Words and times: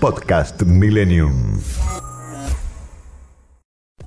Podcast 0.00 0.62
Millennium. 0.62 1.60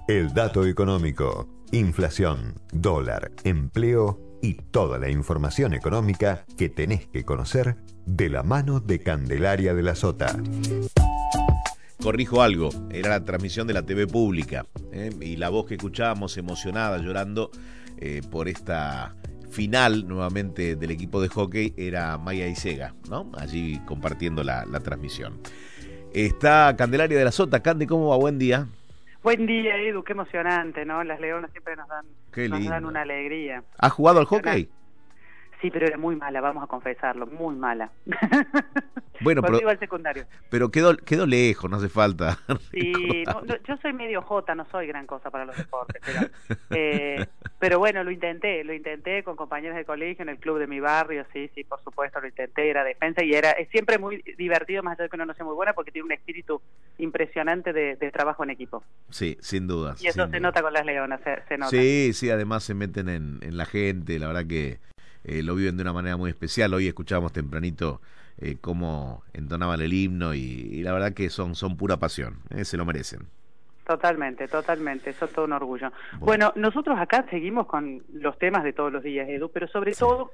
El 0.07 0.33
dato 0.33 0.65
económico, 0.65 1.47
inflación, 1.71 2.55
dólar, 2.71 3.31
empleo 3.43 4.19
y 4.41 4.55
toda 4.55 4.97
la 4.97 5.11
información 5.11 5.75
económica 5.75 6.45
que 6.57 6.69
tenés 6.69 7.05
que 7.05 7.23
conocer 7.23 7.75
de 8.07 8.29
la 8.29 8.41
mano 8.41 8.79
de 8.79 8.99
Candelaria 8.99 9.75
de 9.75 9.83
la 9.83 9.93
Sota. 9.93 10.35
Corrijo 12.01 12.41
algo, 12.41 12.71
era 12.89 13.09
la 13.09 13.23
transmisión 13.23 13.67
de 13.67 13.75
la 13.75 13.83
TV 13.83 14.07
pública 14.07 14.65
¿eh? 14.91 15.11
y 15.21 15.35
la 15.35 15.49
voz 15.49 15.67
que 15.67 15.75
escuchábamos 15.75 16.37
emocionada, 16.37 16.97
llorando 16.97 17.51
eh, 17.97 18.23
por 18.31 18.47
esta 18.47 19.15
final 19.53 20.07
nuevamente 20.07 20.75
del 20.75 20.91
equipo 20.91 21.21
de 21.21 21.29
hockey 21.29 21.73
era 21.77 22.17
Maya 22.17 22.47
Isega, 22.47 22.95
¿no? 23.09 23.31
Allí 23.37 23.79
compartiendo 23.85 24.43
la, 24.43 24.65
transmisión. 24.79 25.39
Está 26.13 26.75
Candelaria 26.77 27.17
de 27.17 27.25
la 27.25 27.31
Sota. 27.31 27.61
Candy, 27.61 27.87
¿cómo 27.87 28.09
va? 28.09 28.17
Buen 28.17 28.37
día. 28.37 28.67
Buen 29.23 29.47
día, 29.47 29.77
Edu. 29.77 30.03
Qué 30.03 30.11
emocionante, 30.11 30.85
¿no? 30.85 31.03
Las 31.03 31.19
leonas 31.19 31.49
siempre 31.51 31.75
nos 31.75 31.87
dan, 31.87 32.05
nos 32.49 32.65
dan 32.65 32.85
una 32.85 33.01
alegría. 33.01 33.63
¿Has 33.79 33.91
jugado 33.93 34.19
al 34.19 34.25
hockey? 34.25 34.69
Sí, 35.63 35.71
pero 35.71 35.87
era 35.87 35.97
muy 35.97 36.17
mala, 36.17 36.41
vamos 36.41 36.61
a 36.61 36.67
confesarlo, 36.67 37.25
muy 37.25 37.55
mala. 37.55 37.89
Bueno, 39.21 39.41
pero, 39.41 39.59
iba 39.61 39.71
al 39.71 39.79
secundario. 39.79 40.25
pero 40.49 40.69
quedó, 40.69 40.97
quedó 40.97 41.25
lejos, 41.25 41.69
no 41.69 41.77
hace 41.77 41.87
falta. 41.87 42.39
Sí, 42.71 43.23
yo 43.65 43.77
soy 43.77 43.93
medio 43.93 44.21
jota, 44.23 44.55
no 44.55 44.65
soy 44.65 44.87
gran 44.87 45.05
cosa 45.05 45.29
para 45.29 45.45
los 45.45 45.55
deportes, 45.55 46.01
pero, 46.03 46.29
eh, 46.71 47.25
pero 47.59 47.79
bueno, 47.79 48.03
lo 48.03 48.11
intenté, 48.11 48.63
lo 48.63 48.73
intenté 48.73 49.23
con 49.23 49.37
compañeros 49.37 49.77
de 49.77 49.85
colegio 49.85 50.23
en 50.23 50.29
el 50.29 50.39
club 50.39 50.59
de 50.59 50.67
mi 50.67 50.79
barrio, 50.79 51.25
sí, 51.31 51.49
sí, 51.55 51.63
por 51.63 51.81
supuesto, 51.83 52.19
lo 52.19 52.27
intenté, 52.27 52.69
era 52.69 52.83
defensa 52.83 53.23
y 53.23 53.33
era 53.33 53.51
es 53.51 53.69
siempre 53.69 53.97
muy 53.97 54.21
divertido, 54.37 54.83
más 54.83 54.93
allá 54.93 55.03
de 55.03 55.09
que 55.09 55.15
uno 55.15 55.27
no 55.27 55.33
sea 55.35 55.45
muy 55.45 55.55
buena, 55.55 55.73
porque 55.73 55.91
tiene 55.91 56.07
un 56.07 56.11
espíritu 56.11 56.61
impresionante 56.97 57.71
de, 57.71 57.95
trabajo 58.11 58.43
en 58.43 58.49
equipo. 58.49 58.83
Sí, 59.09 59.37
sin 59.39 59.67
duda. 59.67 59.95
Y 60.01 60.07
eso 60.07 60.27
se 60.27 60.39
nota 60.39 60.61
con 60.61 60.73
las 60.73 60.85
leonas, 60.85 61.21
se, 61.47 61.57
nota. 61.57 61.69
Sí, 61.69 62.11
sí, 62.13 62.29
además 62.29 62.63
se 62.63 62.73
meten 62.73 63.07
en, 63.07 63.39
en 63.41 63.55
la 63.55 63.65
gente, 63.65 64.19
la 64.19 64.27
verdad 64.27 64.47
que 64.47 64.79
eh, 65.23 65.43
lo 65.43 65.55
viven 65.55 65.77
de 65.77 65.83
una 65.83 65.93
manera 65.93 66.17
muy 66.17 66.29
especial. 66.29 66.73
Hoy 66.73 66.87
escuchábamos 66.87 67.31
tempranito 67.31 68.01
eh, 68.37 68.57
cómo 68.59 69.23
entonaban 69.33 69.81
el 69.81 69.93
himno 69.93 70.33
y, 70.33 70.81
la 70.83 70.91
verdad 70.91 71.13
que 71.13 71.29
son, 71.29 71.55
son 71.55 71.77
pura 71.77 71.97
pasión, 71.97 72.39
eh, 72.49 72.65
se 72.65 72.77
lo 72.77 72.85
merecen. 72.85 73.27
Totalmente, 73.85 74.47
totalmente, 74.47 75.09
eso 75.09 75.25
es 75.25 75.33
todo 75.33 75.45
un 75.45 75.53
orgullo. 75.53 75.91
Bueno. 76.19 76.53
nosotros 76.55 76.97
acá 76.97 77.25
seguimos 77.29 77.67
con 77.67 78.01
los 78.13 78.37
temas 78.39 78.63
de 78.63 78.73
todos 78.73 78.91
los 78.91 79.03
días, 79.03 79.27
Edu, 79.27 79.49
pero 79.49 79.67
sobre 79.67 79.93
todo 79.93 80.31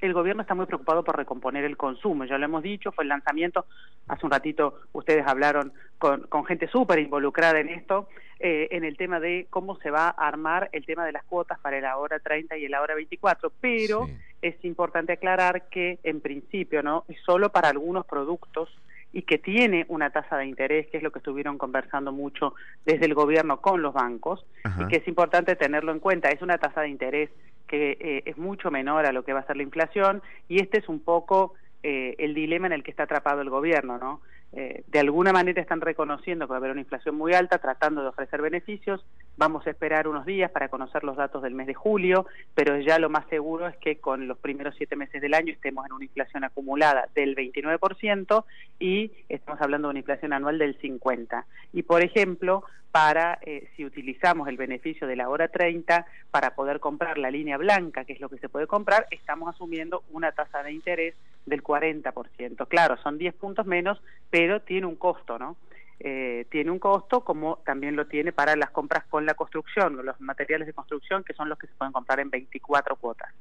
el 0.00 0.12
gobierno 0.14 0.42
está 0.42 0.54
muy 0.54 0.66
preocupado 0.66 1.04
por 1.04 1.16
recomponer 1.16 1.64
el 1.64 1.76
consumo, 1.76 2.24
ya 2.24 2.38
lo 2.38 2.46
hemos 2.46 2.62
dicho, 2.62 2.92
fue 2.92 3.04
el 3.04 3.08
lanzamiento, 3.08 3.66
hace 4.08 4.24
un 4.24 4.32
ratito 4.32 4.80
ustedes 4.92 5.26
hablaron 5.26 5.72
con, 5.98 6.22
con 6.22 6.46
gente 6.46 6.68
súper 6.68 6.98
involucrada 6.98 7.60
en 7.60 7.68
esto, 7.68 8.08
eh, 8.38 8.68
en 8.70 8.84
el 8.84 8.96
tema 8.96 9.20
de 9.20 9.46
cómo 9.50 9.78
se 9.78 9.90
va 9.90 10.08
a 10.08 10.28
armar 10.28 10.68
el 10.72 10.84
tema 10.84 11.06
de 11.06 11.12
las 11.12 11.24
cuotas 11.24 11.58
para 11.58 11.80
la 11.80 11.96
hora 11.96 12.18
30 12.18 12.56
y 12.58 12.68
la 12.68 12.82
hora 12.82 12.94
24, 12.94 13.52
pero 13.60 14.06
es 14.42 14.62
importante 14.64 15.14
aclarar 15.14 15.68
que 15.68 15.98
en 16.02 16.20
principio 16.20 16.82
no 16.82 17.04
es 17.08 17.18
solo 17.24 17.50
para 17.50 17.70
algunos 17.70 18.04
productos 18.06 18.68
y 19.12 19.22
que 19.22 19.38
tiene 19.38 19.86
una 19.88 20.10
tasa 20.10 20.36
de 20.36 20.46
interés, 20.46 20.88
que 20.88 20.98
es 20.98 21.02
lo 21.02 21.10
que 21.10 21.20
estuvieron 21.20 21.56
conversando 21.56 22.12
mucho 22.12 22.54
desde 22.84 23.06
el 23.06 23.14
gobierno 23.14 23.62
con 23.62 23.80
los 23.80 23.94
bancos, 23.94 24.44
y 24.78 24.86
que 24.88 24.96
es 24.96 25.08
importante 25.08 25.56
tenerlo 25.56 25.92
en 25.92 26.00
cuenta. 26.00 26.28
Es 26.28 26.42
una 26.42 26.58
tasa 26.58 26.82
de 26.82 26.90
interés 26.90 27.30
que 27.66 27.96
eh, 27.98 28.22
es 28.26 28.36
mucho 28.36 28.70
menor 28.70 29.06
a 29.06 29.12
lo 29.12 29.24
que 29.24 29.32
va 29.32 29.40
a 29.40 29.46
ser 29.46 29.56
la 29.56 29.62
inflación 29.62 30.22
y 30.48 30.60
este 30.60 30.78
es 30.78 30.88
un 30.88 31.00
poco 31.00 31.54
eh, 31.82 32.14
el 32.18 32.34
dilema 32.34 32.66
en 32.66 32.74
el 32.74 32.82
que 32.82 32.90
está 32.90 33.04
atrapado 33.04 33.40
el 33.40 33.50
gobierno, 33.50 33.98
¿no? 33.98 34.20
Eh, 34.52 34.84
de 34.86 34.98
alguna 35.00 35.32
manera 35.32 35.60
están 35.60 35.80
reconociendo 35.80 36.46
que 36.46 36.50
va 36.50 36.56
a 36.56 36.58
haber 36.58 36.70
una 36.70 36.80
inflación 36.80 37.14
muy 37.14 37.34
alta, 37.34 37.58
tratando 37.58 38.02
de 38.02 38.08
ofrecer 38.08 38.40
beneficios. 38.40 39.04
Vamos 39.36 39.66
a 39.66 39.70
esperar 39.70 40.08
unos 40.08 40.24
días 40.24 40.50
para 40.50 40.68
conocer 40.68 41.04
los 41.04 41.16
datos 41.16 41.42
del 41.42 41.54
mes 41.54 41.66
de 41.66 41.74
julio, 41.74 42.26
pero 42.54 42.78
ya 42.78 42.98
lo 42.98 43.10
más 43.10 43.26
seguro 43.28 43.66
es 43.66 43.76
que 43.76 43.98
con 43.98 44.26
los 44.28 44.38
primeros 44.38 44.74
siete 44.76 44.96
meses 44.96 45.20
del 45.20 45.34
año 45.34 45.52
estemos 45.52 45.84
en 45.84 45.92
una 45.92 46.04
inflación 46.04 46.44
acumulada 46.44 47.08
del 47.14 47.36
29% 47.36 48.44
y 48.78 49.12
estamos 49.28 49.60
hablando 49.60 49.88
de 49.88 49.90
una 49.90 49.98
inflación 49.98 50.32
anual 50.32 50.58
del 50.58 50.78
50%. 50.78 51.44
Y, 51.72 51.82
por 51.82 52.02
ejemplo, 52.02 52.64
para, 52.96 53.38
eh, 53.42 53.68
si 53.76 53.84
utilizamos 53.84 54.48
el 54.48 54.56
beneficio 54.56 55.06
de 55.06 55.16
la 55.16 55.28
hora 55.28 55.48
30 55.48 56.06
para 56.30 56.54
poder 56.54 56.80
comprar 56.80 57.18
la 57.18 57.30
línea 57.30 57.58
blanca, 57.58 58.06
que 58.06 58.14
es 58.14 58.20
lo 58.20 58.30
que 58.30 58.38
se 58.38 58.48
puede 58.48 58.66
comprar, 58.66 59.06
estamos 59.10 59.54
asumiendo 59.54 60.02
una 60.12 60.32
tasa 60.32 60.62
de 60.62 60.72
interés 60.72 61.14
del 61.44 61.62
40%. 61.62 62.66
Claro, 62.68 62.96
son 63.02 63.18
10 63.18 63.34
puntos 63.34 63.66
menos, 63.66 64.02
pero 64.30 64.35
tiene 64.64 64.86
un 64.86 64.96
costo, 64.96 65.38
¿no? 65.38 65.56
Eh, 65.98 66.46
tiene 66.50 66.70
un 66.70 66.78
costo 66.78 67.22
como 67.22 67.56
también 67.64 67.96
lo 67.96 68.06
tiene 68.06 68.30
para 68.30 68.54
las 68.54 68.70
compras 68.70 69.04
con 69.06 69.24
la 69.24 69.32
construcción, 69.32 69.96
los 70.04 70.20
materiales 70.20 70.66
de 70.66 70.74
construcción 70.74 71.24
que 71.24 71.32
son 71.32 71.48
los 71.48 71.58
que 71.58 71.66
se 71.66 71.72
pueden 71.72 71.92
comprar 71.92 72.20
en 72.20 72.28
24 72.28 72.96
cuotas. 72.96 73.32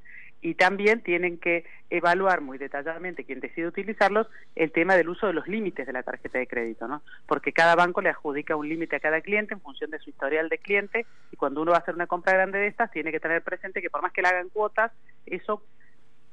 Y 0.42 0.54
también 0.54 1.02
tienen 1.02 1.38
que 1.38 1.66
evaluar 1.90 2.40
muy 2.40 2.58
detalladamente 2.58 3.26
quien 3.26 3.40
decide 3.42 3.68
utilizarlos 3.68 4.28
el 4.56 4.72
tema 4.72 4.96
del 4.96 5.10
uso 5.10 5.28
de 5.28 5.34
los 5.34 5.48
límites 5.48 5.86
de 5.86 5.92
la 5.92 6.04
tarjeta 6.04 6.38
de 6.40 6.48
crédito, 6.48 6.88
¿no? 6.88 7.02
Porque 7.26 7.52
cada 7.52 7.76
banco 7.76 8.02
le 8.02 8.10
adjudica 8.10 8.56
un 8.56 8.70
límite 8.70 8.96
a 8.96 9.00
cada 9.02 9.22
cliente 9.22 9.54
en 9.54 9.62
función 9.62 9.92
de 9.92 10.00
su 10.00 10.12
historial 10.12 10.48
de 10.48 10.60
cliente 10.60 11.06
y 11.32 11.36
cuando 11.36 11.62
uno 11.62 11.72
va 11.72 11.78
a 11.78 11.82
hacer 11.82 11.96
una 11.96 12.08
compra 12.08 12.34
grande 12.34 12.60
de 12.60 12.68
estas 12.68 12.92
tiene 12.92 13.12
que 13.12 13.20
tener 13.20 13.42
presente 13.42 13.82
que 13.82 13.90
por 13.90 14.02
más 14.02 14.14
que 14.14 14.22
le 14.22 14.30
hagan 14.30 14.50
cuotas, 14.50 14.94
eso 15.26 15.62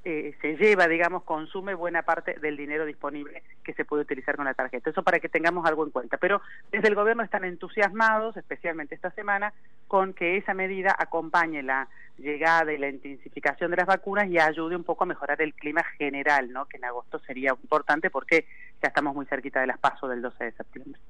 eh, 0.04 0.34
se 0.40 0.56
lleva, 0.56 0.88
digamos, 0.88 1.22
consume 1.22 1.74
buena 1.74 2.02
parte 2.02 2.34
del 2.40 2.56
dinero 2.56 2.84
disponible 2.84 3.42
que 3.62 3.72
se 3.74 3.84
puede 3.84 4.02
utilizar 4.02 4.34
con 4.36 4.44
la 4.44 4.54
tarjeta. 4.54 4.90
Eso 4.90 5.02
para 5.02 5.20
que 5.20 5.28
tengamos 5.28 5.64
algo 5.64 5.84
en 5.84 5.90
cuenta. 5.90 6.16
Pero 6.16 6.40
desde 6.72 6.88
el 6.88 6.94
gobierno 6.94 7.22
están 7.22 7.44
entusiasmados, 7.44 8.36
especialmente 8.36 8.94
esta 8.94 9.10
semana, 9.12 9.52
con 9.86 10.12
que 10.12 10.36
esa 10.36 10.54
medida 10.54 10.94
acompañe 10.98 11.62
la 11.62 11.88
llegada 12.18 12.72
y 12.72 12.78
la 12.78 12.88
intensificación 12.88 13.70
de 13.70 13.76
las 13.76 13.86
vacunas 13.86 14.28
y 14.28 14.38
ayude 14.38 14.76
un 14.76 14.84
poco 14.84 15.04
a 15.04 15.06
mejorar 15.06 15.40
el 15.40 15.54
clima 15.54 15.84
general, 15.98 16.52
¿no? 16.52 16.66
que 16.66 16.76
en 16.76 16.84
agosto 16.84 17.18
sería 17.20 17.50
importante 17.50 18.10
porque 18.10 18.46
ya 18.82 18.88
estamos 18.88 19.14
muy 19.14 19.26
cerquita 19.26 19.60
de 19.60 19.66
las 19.66 19.78
pasos 19.78 20.10
del 20.10 20.22
12 20.22 20.44
de 20.44 20.52
septiembre. 20.52 21.00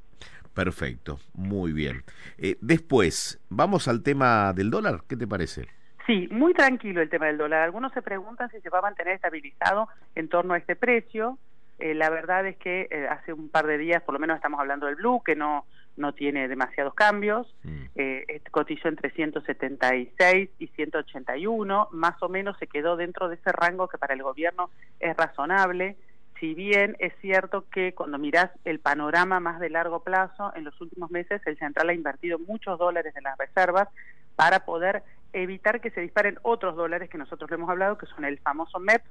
Perfecto, 0.55 1.19
muy 1.33 1.73
bien. 1.73 2.05
Eh, 2.37 2.59
después, 2.61 3.41
vamos 3.49 3.89
al 3.89 4.03
tema 4.03 4.53
del 4.53 4.71
dólar, 4.71 5.05
¿qué 5.09 5.17
te 5.17 5.27
parece? 5.27 5.67
Sí, 6.07 6.29
muy 6.31 6.55
tranquilo 6.55 7.01
el 7.01 7.11
tema 7.11 7.27
del 7.27 7.39
dólar. 7.39 7.63
Algunos 7.63 7.93
se 7.93 8.03
preguntan 8.03 8.51
si 8.51 8.61
se 8.61 8.71
va 8.71 8.79
a 8.79 8.83
mantener 8.83 9.15
estabilizado 9.15 9.89
en 10.15 10.29
torno 10.29 10.55
a 10.55 10.59
este 10.59 10.77
precio. 10.77 11.39
Eh, 11.79 11.95
la 11.95 12.11
verdad 12.11 12.47
es 12.47 12.57
que 12.57 12.89
eh, 12.91 13.07
hace 13.09 13.33
un 13.33 13.49
par 13.49 13.67
de 13.67 13.79
días, 13.79 14.03
por 14.03 14.12
lo 14.12 14.19
menos 14.19 14.37
estamos 14.37 14.61
hablando 14.61 14.87
del 14.87 14.97
blue, 14.97 15.23
que 15.25 15.37
no 15.37 15.65
no 15.97 16.12
tiene 16.12 16.49
demasiados 16.49 16.95
cambios. 16.95 17.55
Mm. 17.65 17.85
Eh, 17.95 18.41
cotizó 18.51 18.89
entre 18.89 19.11
176 19.11 20.51
y 20.59 20.67
181, 20.69 21.89
más 21.93 22.23
o 22.23 22.29
menos 22.29 22.57
se 22.59 22.67
quedó 22.67 22.97
dentro 22.97 23.29
de 23.29 23.37
ese 23.37 23.53
rango 23.53 23.89
que 23.89 23.99
para 23.99 24.15
el 24.15 24.23
gobierno 24.23 24.71
es 25.01 25.17
razonable. 25.17 25.97
Si 26.41 26.55
bien 26.55 26.97
es 26.99 27.12
cierto 27.21 27.67
que 27.71 27.95
cuando 27.95 28.19
mirás 28.19 28.51
el 28.65 28.81
panorama 28.81 29.39
más 29.39 29.61
de 29.61 29.71
largo 29.71 30.01
plazo, 30.01 30.53
en 30.57 30.65
los 30.65 30.81
últimos 30.81 31.11
meses 31.11 31.41
el 31.47 31.57
central 31.59 31.91
ha 31.91 31.95
invertido 31.95 32.39
muchos 32.39 32.79
dólares 32.79 33.15
en 33.17 33.25
las 33.25 33.39
reservas 33.39 33.89
para 34.35 34.61
poder 34.65 35.03
evitar 35.32 35.81
que 35.81 35.91
se 35.91 36.00
disparen 36.00 36.38
otros 36.43 36.76
dólares 36.76 37.09
que 37.10 37.19
nosotros 37.19 37.50
le 37.50 37.56
hemos 37.56 37.70
hablado, 37.70 37.98
que 37.98 38.06
son 38.06 38.25
el 38.25 38.38
famoso 38.38 38.78
MEP 38.78 39.03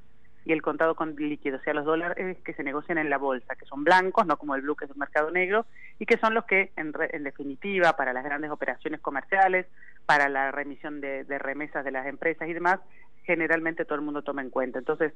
y 0.43 0.53
el 0.53 0.61
contado 0.61 0.95
con 0.95 1.15
líquido, 1.15 1.57
o 1.57 1.61
sea, 1.61 1.73
los 1.73 1.85
dólares 1.85 2.37
que 2.43 2.53
se 2.53 2.63
negocian 2.63 2.97
en 2.97 3.09
la 3.09 3.17
bolsa, 3.17 3.55
que 3.55 3.65
son 3.65 3.83
blancos, 3.83 4.25
no 4.25 4.37
como 4.37 4.55
el 4.55 4.61
blue, 4.61 4.75
que 4.75 4.85
es 4.85 4.91
un 4.91 4.97
mercado 4.97 5.29
negro, 5.29 5.67
y 5.99 6.05
que 6.05 6.17
son 6.17 6.33
los 6.33 6.45
que, 6.45 6.71
en, 6.75 6.91
definitiva, 7.23 7.95
para 7.95 8.11
las 8.11 8.23
grandes 8.23 8.49
operaciones 8.49 9.01
comerciales, 9.01 9.67
para 10.05 10.29
la 10.29 10.51
remisión 10.51 10.99
de, 10.99 11.23
remesas 11.37 11.85
de 11.85 11.91
las 11.91 12.07
empresas 12.07 12.47
y 12.47 12.53
demás, 12.53 12.79
generalmente 13.23 13.85
todo 13.85 13.95
el 13.95 14.01
mundo 14.01 14.23
toma 14.23 14.41
en 14.41 14.49
cuenta. 14.49 14.79
Entonces, 14.79 15.13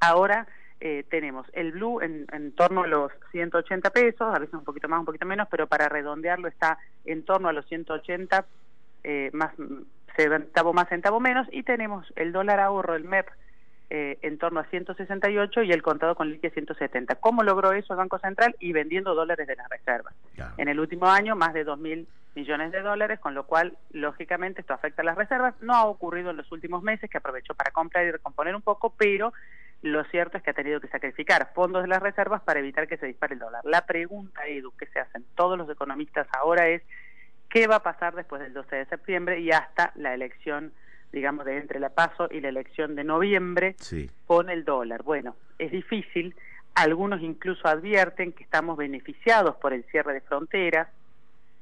ahora 0.00 0.46
eh, 0.80 1.04
tenemos 1.10 1.46
el 1.52 1.72
blue 1.72 2.00
en, 2.00 2.26
en, 2.32 2.52
torno 2.52 2.84
a 2.84 2.86
los 2.86 3.12
180 3.32 3.90
pesos, 3.90 4.34
a 4.34 4.38
veces 4.38 4.54
un 4.54 4.64
poquito 4.64 4.88
más, 4.88 5.00
un 5.00 5.06
poquito 5.06 5.26
menos, 5.26 5.46
pero 5.50 5.66
para 5.66 5.90
redondearlo 5.90 6.48
está 6.48 6.78
en 7.04 7.22
torno 7.22 7.48
a 7.48 7.52
los 7.52 7.66
180 7.66 8.46
eh, 9.04 9.30
más 9.32 9.52
centavo 10.24 10.72
más, 10.72 10.88
centavo 10.88 11.20
menos, 11.20 11.46
y 11.52 11.62
tenemos 11.62 12.12
el 12.16 12.32
dólar 12.32 12.60
ahorro, 12.60 12.94
el 12.94 13.04
MEP, 13.04 13.28
eh, 13.90 14.18
en 14.20 14.36
torno 14.36 14.60
a 14.60 14.64
168 14.64 15.62
y 15.62 15.72
el 15.72 15.82
contado 15.82 16.14
con 16.14 16.30
liquidez 16.30 16.52
170. 16.52 17.14
¿Cómo 17.16 17.42
logró 17.42 17.72
eso 17.72 17.94
el 17.94 17.98
Banco 17.98 18.18
Central? 18.18 18.54
Y 18.60 18.72
vendiendo 18.72 19.14
dólares 19.14 19.46
de 19.46 19.56
las 19.56 19.68
reservas. 19.70 20.14
En 20.58 20.68
el 20.68 20.78
último 20.78 21.06
año, 21.06 21.36
más 21.36 21.54
de 21.54 21.64
2.000 21.64 22.06
millones 22.34 22.70
de 22.70 22.82
dólares, 22.82 23.18
con 23.18 23.34
lo 23.34 23.46
cual, 23.46 23.78
lógicamente, 23.92 24.60
esto 24.60 24.74
afecta 24.74 25.00
a 25.00 25.04
las 25.06 25.16
reservas. 25.16 25.54
No 25.62 25.74
ha 25.74 25.86
ocurrido 25.86 26.30
en 26.30 26.36
los 26.36 26.52
últimos 26.52 26.82
meses, 26.82 27.08
que 27.08 27.16
aprovechó 27.16 27.54
para 27.54 27.70
comprar 27.70 28.04
y 28.04 28.10
recomponer 28.10 28.54
un 28.54 28.62
poco, 28.62 28.90
pero 28.90 29.32
lo 29.80 30.04
cierto 30.04 30.36
es 30.36 30.42
que 30.42 30.50
ha 30.50 30.54
tenido 30.54 30.80
que 30.80 30.88
sacrificar 30.88 31.52
fondos 31.54 31.82
de 31.82 31.88
las 31.88 32.02
reservas 32.02 32.42
para 32.42 32.60
evitar 32.60 32.88
que 32.88 32.98
se 32.98 33.06
dispare 33.06 33.34
el 33.34 33.40
dólar. 33.40 33.64
La 33.64 33.86
pregunta, 33.86 34.46
Edu, 34.46 34.72
que 34.76 34.86
se 34.86 34.98
hacen 34.98 35.24
todos 35.34 35.56
los 35.56 35.70
economistas 35.70 36.26
ahora 36.32 36.68
es 36.68 36.82
qué 37.48 37.66
va 37.66 37.76
a 37.76 37.82
pasar 37.82 38.14
después 38.14 38.42
del 38.42 38.52
12 38.52 38.76
de 38.76 38.86
septiembre 38.86 39.40
y 39.40 39.50
hasta 39.50 39.92
la 39.96 40.14
elección, 40.14 40.72
digamos, 41.12 41.44
de 41.44 41.58
entre 41.58 41.80
la 41.80 41.90
paso 41.90 42.28
y 42.30 42.40
la 42.40 42.48
elección 42.48 42.94
de 42.94 43.04
noviembre 43.04 43.76
con 44.26 44.50
el 44.50 44.64
dólar. 44.64 45.02
Bueno, 45.02 45.36
es 45.58 45.70
difícil. 45.70 46.34
Algunos 46.74 47.22
incluso 47.22 47.66
advierten 47.66 48.32
que 48.32 48.44
estamos 48.44 48.76
beneficiados 48.76 49.56
por 49.56 49.72
el 49.72 49.84
cierre 49.84 50.12
de 50.14 50.20
fronteras, 50.20 50.88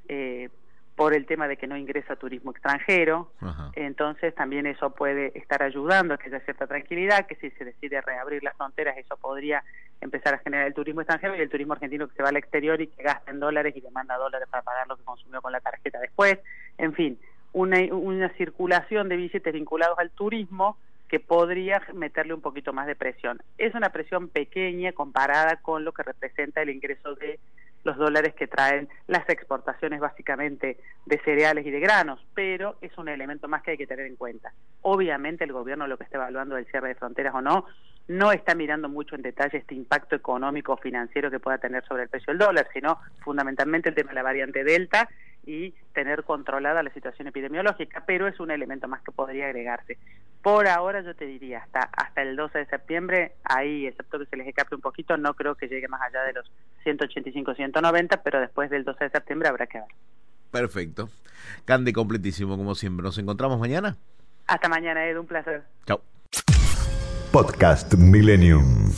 eh, 0.08 0.50
por 0.96 1.12
el 1.12 1.26
tema 1.26 1.46
de 1.46 1.58
que 1.58 1.66
no 1.66 1.76
ingresa 1.76 2.16
turismo 2.16 2.50
extranjero. 2.50 3.31
Entonces 3.75 4.34
también 4.34 4.66
eso 4.66 4.90
puede 4.90 5.38
estar 5.38 5.62
ayudando 5.62 6.14
a 6.14 6.19
que 6.19 6.28
haya 6.28 6.40
cierta 6.40 6.66
tranquilidad, 6.66 7.26
que 7.26 7.37
si 7.37 7.50
se 7.50 7.66
decide 7.66 8.00
reabrir 8.00 8.43
las 8.43 8.56
fronteras 8.56 8.96
eso 8.96 9.16
podría 9.19 9.62
empezar 10.00 10.34
a 10.34 10.38
generar 10.38 10.66
el 10.66 10.75
turismo 10.75 11.02
extranjero 11.02 11.37
y 11.37 11.40
el 11.40 11.50
turismo 11.50 11.75
argentino 11.75 12.08
que 12.08 12.14
se 12.14 12.22
va 12.22 12.31
al 12.31 12.37
exterior 12.37 12.81
y 12.81 12.87
que 12.87 13.02
gasta 13.02 13.31
en 13.31 13.40
dólares 13.40 13.76
y 13.76 13.81
demanda 13.82 14.16
dólares 14.16 14.48
para 14.50 14.62
pagar 14.62 14.88
lo 14.88 14.96
que 14.96 15.04
consumió 15.04 15.43
con 15.43 15.52
la 15.52 15.60
tarjeta 15.60 16.00
después. 16.00 16.38
En 16.78 16.94
fin, 16.94 17.19
una, 17.52 17.78
una 17.94 18.31
circulación 18.31 19.10
de 19.10 19.16
billetes 19.16 19.52
vinculados 19.52 19.98
al 19.98 20.10
turismo 20.10 20.78
que 21.08 21.20
podría 21.20 21.82
meterle 21.94 22.32
un 22.32 22.40
poquito 22.40 22.72
más 22.72 22.87
de 22.87 22.96
presión. 22.96 23.40
Es 23.58 23.75
una 23.75 23.90
presión 23.90 24.28
pequeña 24.28 24.93
comparada 24.93 25.56
con 25.56 25.84
lo 25.84 25.93
que 25.93 26.02
representa 26.02 26.62
el 26.62 26.70
ingreso 26.70 27.14
de 27.14 27.38
los 27.86 27.96
dólares 27.96 28.34
que 28.34 28.48
traen 28.48 28.88
las 29.06 29.26
exportaciones 29.28 30.00
básicamente 30.00 30.78
de 31.06 31.18
cereales 31.20 31.64
y 31.64 31.70
de 31.70 31.80
granos, 31.80 32.20
pero 32.34 32.76
es 32.80 32.98
un 32.98 33.08
elemento 33.08 33.46
más 33.48 33.62
que 33.62 33.70
hay 33.70 33.78
que 33.78 33.86
tener 33.86 34.06
en 34.06 34.16
cuenta. 34.16 34.52
Obviamente 34.82 35.44
el 35.44 35.52
gobierno 35.52 35.86
lo 35.86 35.96
que 35.96 36.04
está 36.04 36.18
evaluando 36.18 36.56
del 36.56 36.66
cierre 36.66 36.88
de 36.88 36.94
fronteras 36.96 37.34
o 37.34 37.40
no, 37.40 37.64
no 38.08 38.32
está 38.32 38.54
mirando 38.54 38.88
mucho 38.88 39.14
en 39.14 39.22
detalle 39.22 39.58
este 39.58 39.74
impacto 39.74 40.16
económico 40.16 40.72
o 40.72 40.76
financiero 40.76 41.30
que 41.30 41.40
pueda 41.40 41.58
tener 41.58 41.84
sobre 41.86 42.02
el 42.02 42.08
precio 42.08 42.32
del 42.32 42.38
dólar, 42.38 42.68
sino 42.72 42.98
fundamentalmente 43.20 43.88
el 43.88 43.94
tema 43.94 44.10
de 44.10 44.16
la 44.16 44.22
variante 44.22 44.64
Delta 44.64 45.08
y 45.46 45.72
tener 45.94 46.25
controlada 46.25 46.82
la 46.82 46.93
situación 46.93 47.28
epidemiológica, 47.28 48.02
pero 48.06 48.26
es 48.26 48.38
un 48.40 48.50
elemento 48.50 48.88
más 48.88 49.00
que 49.02 49.12
podría 49.12 49.46
agregarse. 49.46 49.96
Por 50.43 50.66
ahora 50.66 51.00
yo 51.02 51.14
te 51.14 51.25
diría, 51.25 51.58
hasta, 51.58 51.81
hasta 51.81 52.22
el 52.22 52.37
12 52.37 52.58
de 52.58 52.66
septiembre, 52.66 53.32
ahí, 53.44 53.87
excepto 53.87 54.19
que 54.19 54.26
se 54.26 54.37
les 54.37 54.48
escape 54.48 54.75
un 54.75 54.81
poquito, 54.81 55.16
no 55.16 55.34
creo 55.34 55.54
que 55.54 55.69
llegue 55.69 55.88
más 55.88 56.02
allá 56.02 56.22
de 56.25 56.32
los 56.34 56.50
185, 56.82 57.54
190, 57.54 58.22
pero 58.22 58.40
después 58.40 58.70
del 58.70 58.84
12 58.84 59.04
de 59.04 59.10
septiembre 59.10 59.48
habrá 59.48 59.66
que 59.66 59.78
ver. 59.78 59.88
Perfecto. 60.50 61.08
Cande 61.64 61.93
completísimo, 61.93 62.56
como 62.56 62.75
siempre. 62.75 63.04
¿Nos 63.04 63.19
encontramos 63.19 63.58
mañana? 63.58 63.96
Hasta 64.46 64.69
mañana, 64.69 65.06
Edu, 65.06 65.20
un 65.20 65.26
placer. 65.26 65.62
Chao. 65.87 66.00
Podcast 67.32 67.94
Millennium. 67.94 68.90